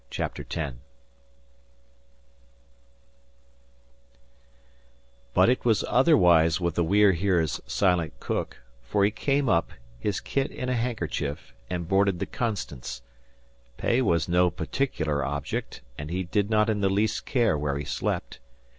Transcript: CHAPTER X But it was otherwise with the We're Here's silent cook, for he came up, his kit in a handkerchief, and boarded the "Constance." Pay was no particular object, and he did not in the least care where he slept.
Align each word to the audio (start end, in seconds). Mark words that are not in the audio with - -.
CHAPTER 0.09 0.43
X 0.49 0.77
But 5.35 5.47
it 5.47 5.63
was 5.63 5.85
otherwise 5.87 6.59
with 6.59 6.73
the 6.73 6.83
We're 6.83 7.11
Here's 7.11 7.61
silent 7.67 8.19
cook, 8.19 8.57
for 8.81 9.05
he 9.05 9.11
came 9.11 9.47
up, 9.47 9.71
his 9.99 10.19
kit 10.19 10.49
in 10.49 10.69
a 10.69 10.75
handkerchief, 10.75 11.53
and 11.69 11.87
boarded 11.87 12.17
the 12.17 12.25
"Constance." 12.25 13.03
Pay 13.77 14.01
was 14.01 14.27
no 14.27 14.49
particular 14.49 15.23
object, 15.23 15.81
and 15.99 16.09
he 16.09 16.23
did 16.23 16.49
not 16.49 16.67
in 16.67 16.81
the 16.81 16.89
least 16.89 17.27
care 17.27 17.55
where 17.55 17.77
he 17.77 17.85
slept. 17.85 18.39